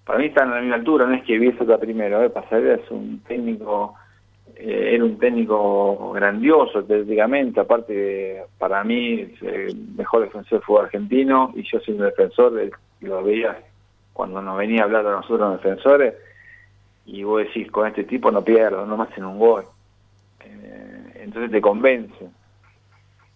[0.05, 2.31] Para mí están a la misma altura, no es que Bielsa está primero, ¿eh?
[2.31, 3.95] Pasarela es un técnico,
[4.65, 11.63] era un técnico grandioso técnicamente, aparte, para mí, el mejor defensor del fútbol argentino, y
[11.63, 12.71] yo siendo defensor, eh,
[13.01, 13.59] lo veía
[14.13, 16.15] cuando nos venía a hablar a nosotros los defensores,
[17.07, 19.65] y vos decís, con este tipo no pierdo, no me hacen un gol.
[20.45, 22.31] Eh, entonces te convence.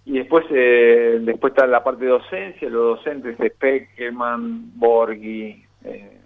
[0.04, 6.18] Y después eh, después está la parte de docencia, los docentes de Peckerman, Borghi, eh,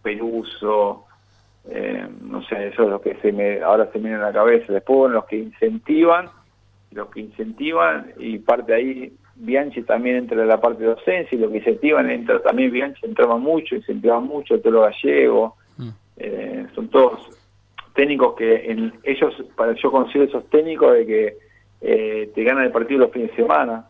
[0.00, 1.05] Peruso,
[1.68, 4.32] eh, no sé, eso es lo que se me, ahora se me viene a la
[4.32, 4.72] cabeza.
[4.72, 6.28] Después bueno, los que incentivan,
[6.92, 11.40] los que incentivan, y parte ahí Bianchi también entra en la parte de docencia, y
[11.40, 15.88] los que incentivan entra también Bianchi entraba mucho, incentivaba mucho, lo gallego, Mm.
[16.16, 17.28] eh, son todos
[17.94, 21.36] técnicos que en, ellos, para yo considero esos técnicos de que
[21.82, 23.84] eh, te ganan el partido los fines de semana,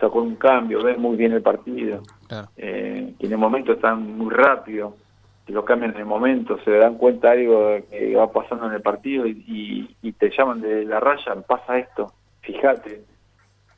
[0.00, 2.48] sacó un cambio, ven muy bien el partido, Claro.
[2.56, 4.96] eh, que en el momento están muy rápido.
[5.52, 9.26] Lo cambian en el momento, se dan cuenta algo que va pasando en el partido
[9.26, 13.02] y, y, te llaman de la raya, pasa esto, fíjate,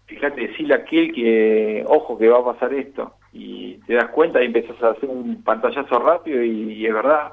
[0.07, 4.41] fíjate, decirle a aquel que, ojo, que va a pasar esto, y te das cuenta
[4.43, 7.33] y empiezas a hacer un pantallazo rápido y, es verdad.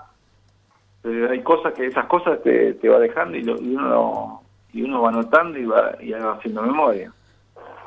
[1.30, 4.42] hay cosas que esas cosas te, te va dejando y, uno
[4.74, 7.14] y uno va notando y va, y va haciendo memoria.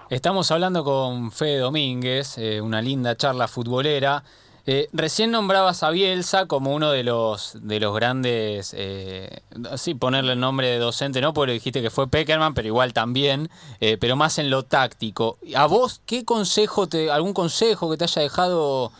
[0.09, 4.23] Estamos hablando con Fede Domínguez, eh, una linda charla futbolera.
[4.69, 9.43] Eh, recién nombrabas a Bielsa como uno de los de los grandes, eh,
[9.77, 11.33] sí, ponerle el nombre de docente, ¿no?
[11.33, 13.49] Porque dijiste que fue Peckerman, pero igual también,
[13.81, 15.39] eh, pero más en lo táctico.
[15.55, 18.91] ¿A vos qué consejo, te, algún consejo que te haya dejado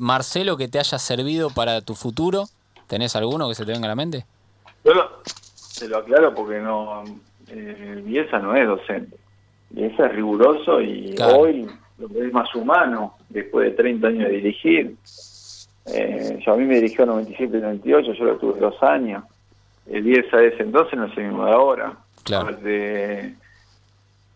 [0.00, 2.44] Marcelo que te haya servido para tu futuro?
[2.86, 4.24] ¿Tenés alguno que se te venga a la mente?
[4.84, 4.92] Yo
[5.78, 7.04] te lo aclaro porque no,
[7.46, 9.16] Bielsa no es docente.
[9.68, 11.66] Bielsa es riguroso y hoy
[11.98, 14.96] lo que es más humano después de 30 años de dirigir.
[15.86, 19.24] Eh, yo a mí me dirigió en 97 y 98, yo lo tuve dos años.
[19.86, 21.96] El 10 a ese entonces no es el mismo de ahora.
[22.24, 22.58] Claro.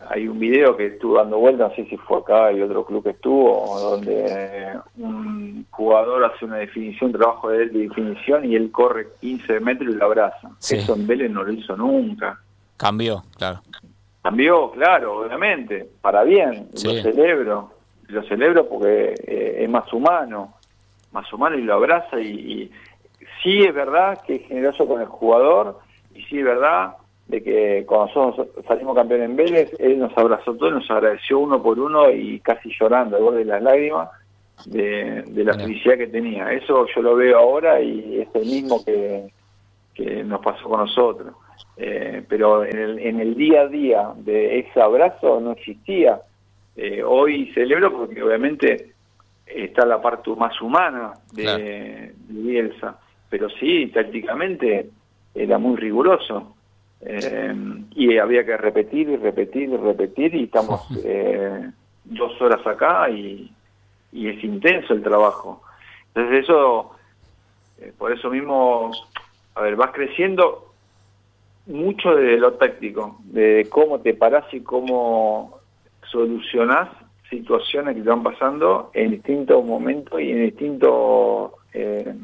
[0.08, 3.02] hay un video que estuvo dando vuelta, no sé si fue acá y otro club
[3.02, 8.70] que estuvo, donde un jugador hace una definición, un trabajo de, de definición y él
[8.72, 10.50] corre 15 metros y lo abraza.
[10.58, 12.40] Eso en Vélez no lo hizo nunca.
[12.78, 13.60] Cambió, claro.
[14.22, 17.71] Cambió, claro, obviamente, para bien, lo celebro,
[18.12, 20.54] lo celebro porque eh, es más humano,
[21.12, 22.70] más humano y lo abraza y,
[23.42, 25.78] sí es verdad que es generoso con el jugador
[26.14, 26.96] y sí es verdad
[27.26, 31.62] de que cuando nosotros salimos campeón en Vélez, él nos abrazó todo, nos agradeció uno
[31.62, 34.08] por uno y casi llorando al borde de las lágrimas
[34.66, 36.52] de, la felicidad que tenía.
[36.52, 39.32] Eso yo lo veo ahora y es el mismo que,
[39.94, 41.34] que nos pasó con nosotros.
[41.76, 46.20] Eh, pero en el, en el día a día de ese abrazo no existía.
[46.76, 48.92] Eh, hoy celebro porque obviamente
[49.46, 54.88] está la parte más humana de, Bielsa, pero sí, tácticamente
[55.34, 56.54] era muy riguroso.
[57.04, 57.54] Eh,
[57.96, 60.86] y había que repetir y repetir y repetir y estamos
[62.04, 63.52] dos horas acá y,
[64.12, 65.62] y es intenso el trabajo.
[66.14, 66.92] Entonces eso,
[67.98, 68.92] por eso mismo,
[69.54, 70.72] a ver, vas creciendo
[71.66, 75.61] mucho de lo táctico, de cómo te parás y cómo
[76.12, 76.90] solucionás
[77.30, 82.14] situaciones que te van pasando en distintos momentos y en distintos eh,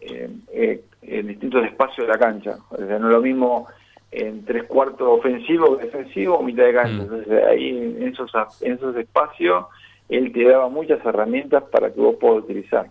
[0.00, 2.56] eh, eh, en distintos espacios de la cancha.
[2.70, 3.66] O sea, no es lo mismo
[4.12, 6.94] en tres cuartos ofensivo que defensivo o mitad de cancha.
[6.94, 7.00] Mm.
[7.00, 8.30] Entonces ahí en esos,
[8.60, 9.66] en esos espacios
[10.08, 12.88] él te daba muchas herramientas para que vos puedas utilizar.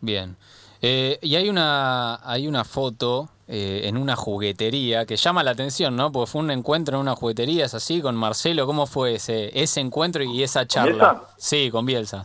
[0.00, 0.36] Bien.
[0.82, 6.12] y hay una, hay una foto eh, en una juguetería, que llama la atención, ¿no?
[6.12, 8.66] Porque fue un encuentro en una juguetería, es así, con Marcelo.
[8.66, 11.22] ¿Cómo fue ese, ese encuentro y esa charla?
[11.36, 12.24] Sí, con Bielsa.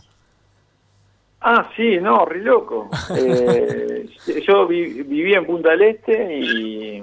[1.40, 2.88] Ah, sí, no, re loco.
[3.16, 4.08] Eh,
[4.46, 7.02] yo vivía en Punta del Este y,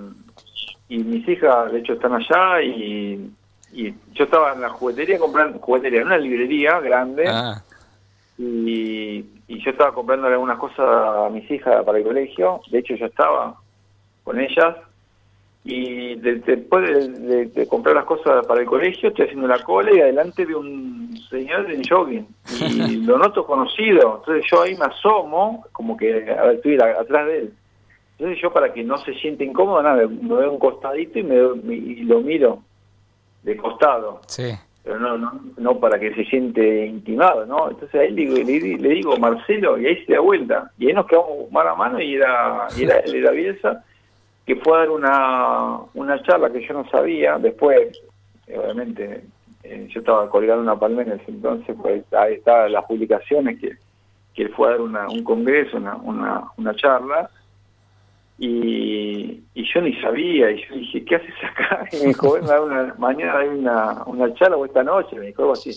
[0.90, 3.32] y mis hijas, de hecho, están allá y,
[3.74, 7.26] yo estaba en la juguetería comprando, juguetería, en una librería grande.
[7.28, 7.62] Ah.
[8.38, 12.62] Y, y yo estaba comprando algunas cosas a mis hijas para el colegio.
[12.72, 13.56] De hecho, yo estaba
[14.26, 14.76] con ellas
[15.68, 17.10] y después
[17.56, 21.18] de, comprar las cosas para el colegio estoy haciendo la cola y adelante de un
[21.28, 22.28] señor en jogging.
[22.62, 24.18] Y lo noto conocido.
[24.20, 27.54] Entonces yo ahí me asomo como que a ver, estoy atrás de él.
[28.12, 31.36] Entonces yo para que no se siente incómodo nada me, doy un costadito y me,
[31.36, 32.62] y lo miro
[33.42, 34.22] de costado.
[34.28, 34.52] Sí.
[34.84, 37.72] Pero no, no, no para que se siente intimado, ¿no?
[37.72, 40.72] Entonces ahí le, le, le digo, Marcelo, y ahí se da vuelta.
[40.78, 43.84] Y ahí nos quedamos mano a mano y era, y era él era Bielsa,
[44.46, 48.00] que fue a dar una, una charla que yo no sabía, después,
[48.48, 49.24] obviamente,
[49.64, 53.76] eh, yo estaba colgando una palmera en ese entonces, pues ahí estaban las publicaciones que,
[54.36, 57.30] que él fue a dar una, un congreso, una, una, una charla,
[58.38, 61.88] y, y yo ni sabía, y yo dije, ¿qué haces acá?
[61.92, 65.54] Y me dijo, una, mañana hay una, una charla o esta noche, me dijo algo
[65.54, 65.72] así.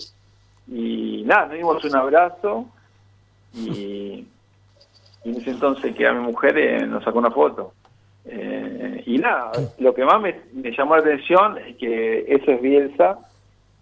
[0.67, 2.65] Y nada, nos dimos un abrazo,
[3.53, 4.27] y,
[5.23, 7.73] y en ese entonces que a mi mujer eh, nos sacó una foto.
[8.25, 10.35] Eh, y nada, lo que más me,
[10.71, 13.19] llamó la atención es que eso es Bielsa,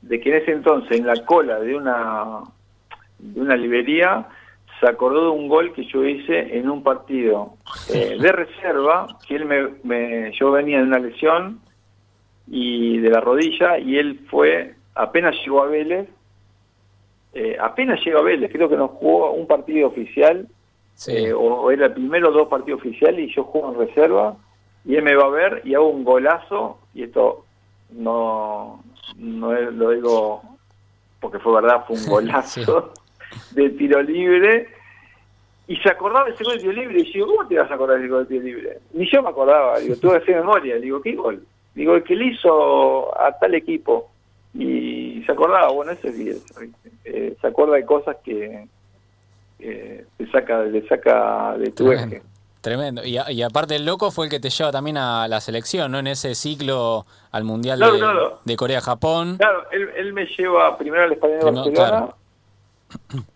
[0.02, 2.42] de que en ese entonces, en la cola de una,
[3.20, 4.28] de una librería,
[4.80, 7.56] se acordó de un gol que yo hice en un partido
[7.94, 9.46] eh, de reserva, que él
[9.84, 11.60] me, yo venía de una lesión
[12.48, 16.08] y de la rodilla, y él fue, apenas llegó a Vélez,
[17.34, 20.48] eh, apenas llegó a Vélez, creo que nos jugó un partido oficial
[21.08, 24.36] eh, o, era el primero dos partidos oficiales y yo juego en reserva
[24.84, 27.46] y él me va a ver y hago un golazo y esto
[27.92, 28.84] no,
[29.18, 30.42] no lo digo
[31.20, 32.94] porque fue verdad, fue un golazo
[33.52, 34.68] de tiro libre
[35.68, 37.00] y se acordaba ese gol de tiro libre.
[37.02, 38.78] Y yo, ¿cómo te vas a acordar de ese gol de tiro libre?
[38.94, 40.78] Ni yo me acordaba, digo, tuve que hacer memoria.
[40.78, 41.46] Digo, ¿qué gol?
[41.76, 44.10] Digo, el que le hizo a tal equipo.
[44.54, 46.46] Y se acordaba, bueno, ese es.
[47.04, 48.68] Eh, se acuerda de cosas que
[49.60, 52.16] eh, te saca, le saca de tu Tremendo.
[52.18, 52.24] eje.
[52.62, 53.06] Tremendo.
[53.06, 55.92] Y, a- y aparte el loco fue el que te lleva también a la selección,
[55.92, 56.00] ¿no?
[56.00, 58.40] En ese ciclo al Mundial Claro, de, claro.
[58.44, 59.38] de Corea-Japón.
[59.38, 62.10] Claro, él, él me lleva primero al Español de Barcelona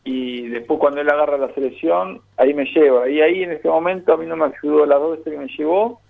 [0.05, 3.09] y después cuando él agarra la selección, ahí me lleva.
[3.09, 5.47] Y ahí en este momento a mí no me ayudó las dos veces que me
[5.47, 6.01] llevó.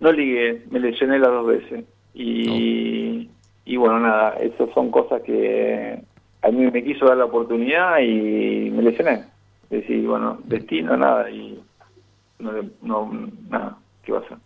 [0.00, 1.84] No ligué, me lesioné las dos veces.
[2.14, 3.28] Y,
[3.64, 6.02] y bueno, nada, esas son cosas que
[6.44, 9.24] a mí me quiso dar la oportunidad y me lesioné.
[9.70, 11.58] Es decir, bueno, destino, nada, y
[12.38, 12.52] no,
[12.82, 14.38] no nada, ¿qué va a hacer?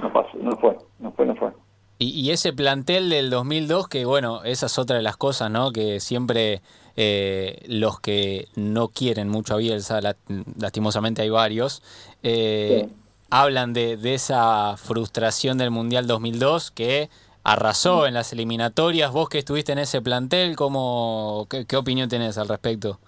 [0.00, 1.50] No pasó, no fue, no fue, no fue.
[1.98, 5.72] Y, y ese plantel del 2002, que bueno, esa es otra de las cosas, ¿no?
[5.72, 6.62] Que siempre
[6.96, 10.16] eh, los que no quieren mucho a Bielsa, la-
[10.58, 11.82] lastimosamente hay varios,
[12.22, 12.94] eh, Sí.
[13.30, 17.08] hablan de, de esa frustración del Mundial 2002 que
[17.44, 19.12] arrasó en las eliminatorias.
[19.12, 22.98] Vos que estuviste en ese plantel, ¿cómo, qué, qué opinión tenés al respecto?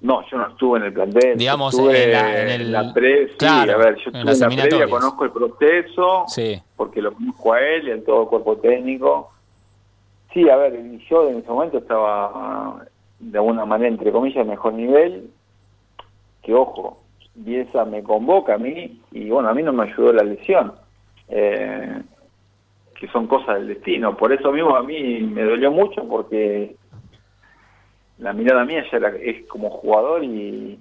[0.00, 1.38] No, yo no estuve en el plantel.
[1.38, 4.24] Digamos, estuve en la- en el- la pre- sí, claro, a ver, en yo estuve
[4.24, 8.04] las en la previa, conozco el proceso, Sí, porque lo conozco a él y a
[8.04, 9.32] todo el cuerpo técnico.
[10.32, 12.84] Sí, a ver, yo en ese momento estaba,
[13.18, 15.30] de alguna manera, entre comillas, en mejor nivel,
[16.42, 17.02] que ojo,
[17.34, 20.74] Bielsa me convoca a mí, y bueno, a mí no me ayudó la lesión,
[21.28, 22.02] eh,
[22.98, 24.16] que son cosas del destino.
[24.16, 26.76] Por eso mismo a mí me dolió mucho, porque
[28.18, 30.78] la mirada mía ya era, es como jugador y,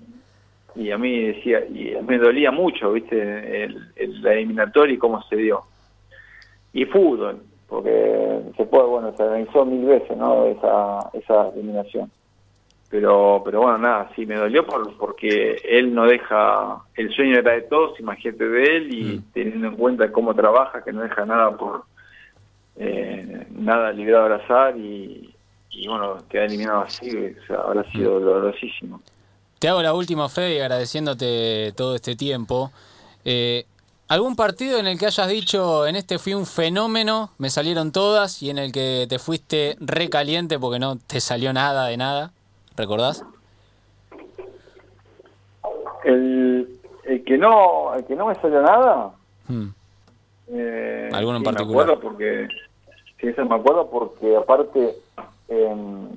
[0.75, 5.21] y a mí decía y me dolía mucho viste el, el- la eliminatoria y cómo
[5.23, 5.63] se dio
[6.71, 12.09] y fútbol porque se puede bueno se organizó mil veces no esa esa eliminación
[12.89, 17.51] pero pero bueno nada sí me dolió por, porque él no deja el sueño era
[17.53, 19.31] de todos imagínate de él y Mm.
[19.33, 21.83] teniendo en cuenta cómo trabaja que no deja nada por
[22.77, 25.33] eh, nada librado al azar y,
[25.71, 29.01] y bueno queda eliminado así o sea, habrá sido dolorosísimo
[29.59, 32.71] Te hago la última, Fede, y agradeciéndote todo este tiempo.
[33.23, 33.65] Eh,
[34.07, 38.43] ¿Algún partido en el que hayas dicho, en este fui un fenómeno, me salieron todas,
[38.43, 42.31] y en el que te fuiste recaliente porque no te salió nada de nada?
[42.77, 43.23] ¿Recordás?
[46.03, 46.67] El,
[47.05, 49.11] el que no el que no me salió nada
[49.47, 49.69] Hmm.
[50.51, 51.87] Eh, ¿Alguno en sí, particular?
[51.87, 52.47] me acuerdo porque
[53.19, 54.95] sí eso me acuerdo porque aparte
[55.47, 56.09] em,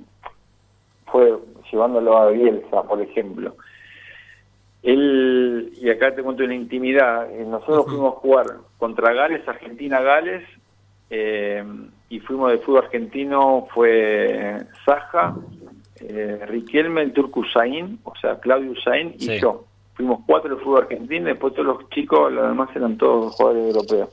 [1.07, 1.39] fue
[1.71, 3.55] llevándolo a Bielsa por ejemplo
[4.83, 8.47] él y acá te cuento una intimidad eh, nosotros fuimos a jugar
[8.79, 10.45] contra Gales Argentina Gales
[11.11, 11.65] eh,
[12.11, 15.35] y fuimos de fútbol argentino fue Saja
[16.01, 19.39] eh, Riquelme el Turco Usain o sea Claudio Usain y Sí.
[19.41, 19.65] yo
[19.95, 23.75] fuimos cuatro del fútbol argentino y después todos los chicos los demás eran todos jugadores
[23.75, 24.11] europeos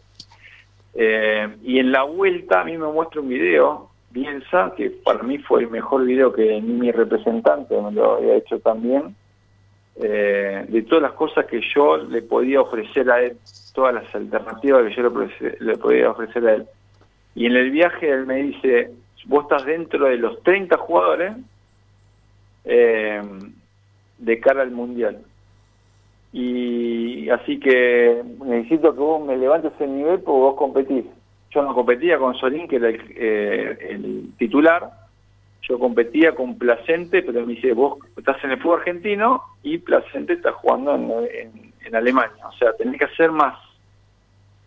[0.96, 5.38] eh, y en la vuelta a mí me muestra un video, Bielsa, que para mí
[5.40, 9.14] fue el mejor video que ni mi representante me lo había hecho también,
[9.98, 13.38] eh, de todas las cosas que yo le podía ofrecer a él,
[13.74, 15.12] todas las alternativas que yo
[15.60, 16.66] le, podía ofrecer a él.
[17.36, 18.92] Y en el viaje él me dice,
[19.26, 21.34] vos estás dentro de los 30 jugadores
[22.64, 23.22] eh,
[24.18, 25.20] de cara al Mundial
[26.38, 31.06] y así que necesito que vos me levantes el nivel porque vos competís.
[31.52, 34.92] Yo no competía con Solín, que era el, eh, el titular,
[35.62, 40.34] yo competía con Placente, pero me dice, vos estás en el fútbol argentino y Placente
[40.34, 43.58] está jugando en, en- en Alemania, o sea, tenés que hacer más.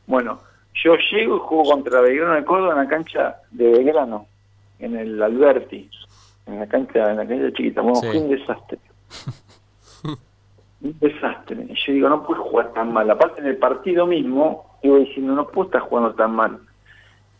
[0.06, 0.38] Bueno,
[0.82, 4.26] yo llego y juego contra Belgrano de Córdoba en la cancha de Belgrano,
[4.78, 5.90] en el Alberti,
[6.46, 8.06] en la cancha, en la cancha chiquita, bueno, Sí.
[8.06, 8.78] fue un desastre
[10.82, 11.66] un desastre.
[11.68, 13.10] Y yo digo, no puedes jugar tan mal.
[13.10, 16.58] Aparte, en el partido mismo, iba diciendo, no puedo estar jugando tan mal.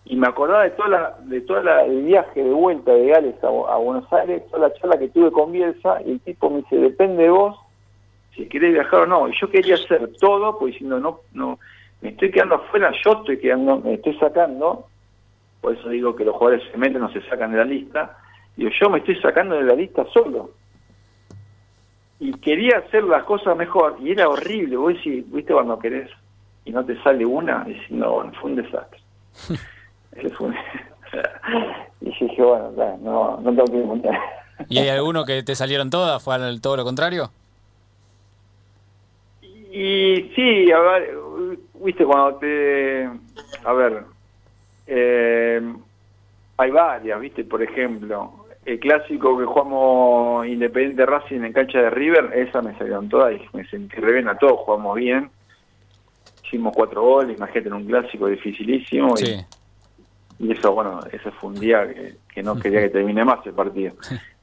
[0.05, 3.47] Y me acordaba de toda la, de toda el viaje de vuelta de Gales a,
[3.47, 6.77] a Buenos Aires, toda la charla que tuve con Bielsa, y el tipo me dice,
[6.77, 7.57] depende de vos
[8.35, 9.29] si querés viajar o no.
[9.29, 11.59] Y yo quería hacer todo, pues diciendo, no, no,
[12.01, 14.87] me estoy quedando afuera, yo estoy quedando, me estoy sacando,
[15.61, 18.17] por eso digo que los jugadores se meten, no se sacan de la lista,
[18.57, 20.51] digo, yo me estoy sacando de la lista solo
[22.21, 26.11] y quería hacer las cosas mejor y era horrible vos decís, viste cuando querés
[26.65, 29.01] y no te sale una diciendo bueno fue un desastre
[30.37, 30.55] fue un-
[32.01, 34.19] y yo dije bueno no no tengo que mundial
[34.69, 36.21] ¿Y hay alguno que te salieron todas?
[36.23, 37.31] ¿Fue todo lo contrario?
[39.71, 41.17] y sí a ver
[41.85, 43.09] viste cuando te
[43.65, 44.03] a ver
[44.87, 45.61] eh,
[46.57, 48.38] hay varias viste por ejemplo
[48.69, 53.57] el clásico que jugamos Independiente Racing en cancha de River, esa me salieron todas y
[53.57, 55.31] me sentí re bien a todos, jugamos bien.
[56.45, 59.15] Hicimos cuatro goles, imagínate en un clásico dificilísimo.
[59.19, 59.37] y- Sí.
[60.41, 63.53] y eso, bueno, ese fue un día que, que no quería que termine más el
[63.55, 63.95] partido.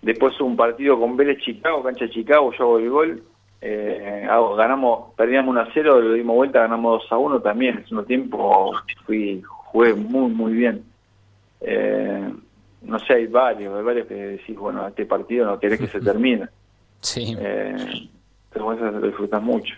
[0.01, 3.23] Después un partido con Vélez Chicago, cancha de Chicago, yo hago el gol.
[3.61, 7.77] Eh, hago- ganamos, perdíamos 1 a 0, lo dimos vuelta, ganamos 2 a 1 también.
[7.77, 8.71] En segundo tiempo
[9.05, 10.83] fui, jugué muy, muy bien.
[11.61, 12.29] Eh,
[12.85, 15.99] no sé, hay varios, hay varios que decís, bueno, este partido no querés que se
[16.01, 16.47] termine.
[17.01, 18.09] Sí, Eh,
[18.51, 19.73] pero eso lo disfrutas mucho.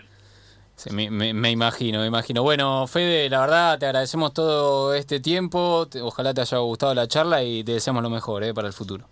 [0.76, 2.42] sí, me, me- me imagino, me imagino.
[2.42, 5.86] Bueno, Fede, la verdad te agradecemos todo este tiempo.
[6.02, 9.04] ojalá te haya gustado la charla y te deseamos lo mejor eh, para el futuro.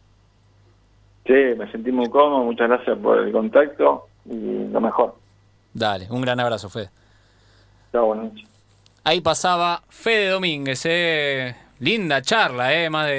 [1.27, 5.17] Sí, me sentí muy cómodo, muchas gracias por el contacto y lo mejor.
[5.75, 6.89] Dale, un gran abrazo, Fede.
[7.93, 8.49] Chao, buenas noches.
[9.05, 11.55] Ahí pasaba Fede Domínguez, eh.
[11.81, 13.15] linda charla, eh, más de